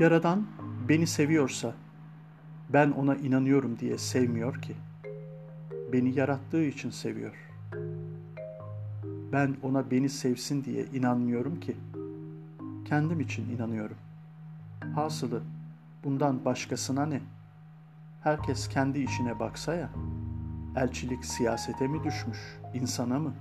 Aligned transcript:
Yaradan 0.00 0.46
beni 0.88 1.06
seviyorsa 1.06 1.74
ben 2.68 2.90
ona 2.90 3.16
inanıyorum 3.16 3.78
diye 3.78 3.98
sevmiyor 3.98 4.62
ki. 4.62 4.74
Beni 5.92 6.18
yarattığı 6.18 6.64
için 6.64 6.90
seviyor. 6.90 7.34
Ben 9.32 9.56
ona 9.62 9.90
beni 9.90 10.08
sevsin 10.08 10.64
diye 10.64 10.84
inanmıyorum 10.84 11.60
ki. 11.60 11.76
Kendim 12.84 13.20
için 13.20 13.56
inanıyorum. 13.56 13.96
Hasılı 14.94 15.42
bundan 16.04 16.44
başkasına 16.44 17.06
ne? 17.06 17.20
Herkes 18.22 18.68
kendi 18.68 18.98
işine 18.98 19.40
baksa 19.40 19.74
ya. 19.74 19.90
Elçilik 20.76 21.24
siyasete 21.24 21.88
mi 21.88 22.04
düşmüş, 22.04 22.38
insana 22.74 23.18
mı? 23.18 23.34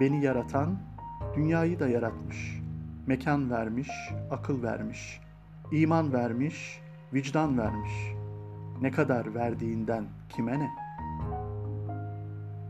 Beni 0.00 0.24
yaratan 0.24 0.78
dünyayı 1.36 1.78
da 1.80 1.88
yaratmış. 1.88 2.63
Mekan 3.06 3.50
vermiş, 3.50 3.88
akıl 4.30 4.62
vermiş, 4.62 5.20
iman 5.72 6.12
vermiş, 6.12 6.80
vicdan 7.14 7.58
vermiş. 7.58 7.92
Ne 8.80 8.90
kadar 8.90 9.34
verdiğinden 9.34 10.04
kime 10.28 10.58
ne? 10.58 10.70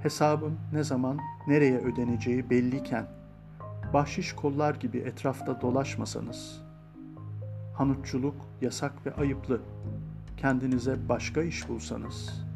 Hesabın 0.03 0.59
ne 0.73 0.85
zaman, 0.85 1.19
nereye 1.47 1.79
ödeneceği 1.79 2.51
belliyken, 2.51 3.07
bahşiş 3.93 4.33
kollar 4.33 4.75
gibi 4.75 4.99
etrafta 4.99 5.61
dolaşmasanız, 5.61 6.63
hanutçuluk 7.75 8.37
yasak 8.61 9.07
ve 9.07 9.15
ayıplı, 9.15 9.61
kendinize 10.37 11.09
başka 11.09 11.43
iş 11.43 11.69
bulsanız.'' 11.69 12.54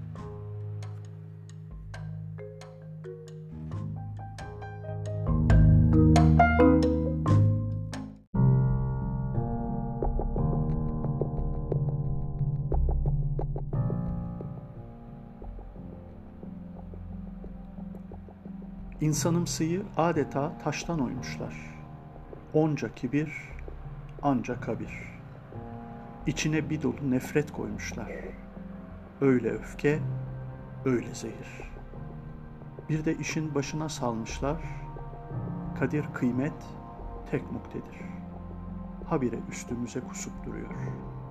İnsanımsıyı 19.01 19.83
adeta 19.97 20.59
taştan 20.59 21.01
oymuşlar. 21.01 21.55
Onca 22.53 22.95
kibir, 22.95 23.33
anca 24.23 24.61
kabir. 24.61 25.21
İçine 26.27 26.71
bir 26.71 26.83
dolu 26.83 27.11
nefret 27.11 27.53
koymuşlar. 27.53 28.13
Öyle 29.21 29.51
öfke, 29.51 29.99
öyle 30.85 31.15
zehir. 31.15 31.71
Bir 32.89 33.05
de 33.05 33.15
işin 33.15 33.55
başına 33.55 33.89
salmışlar. 33.89 34.63
Kadir 35.79 36.05
kıymet 36.15 36.65
tek 37.31 37.53
muktedir. 37.53 38.01
Habire 39.07 39.39
üstümüze 39.51 40.01
kusup 40.01 40.47
duruyor.'' 40.47 41.28